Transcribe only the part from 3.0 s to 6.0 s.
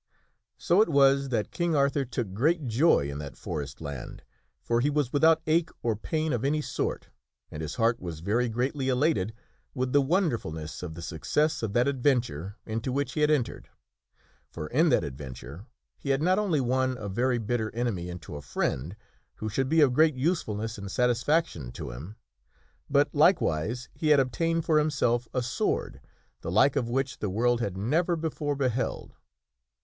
in that forest land, for he was without ache or